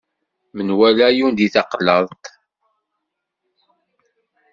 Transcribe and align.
Menwala 0.55 1.07
yundi 1.17 1.45
taqlaḍt. 1.53 2.23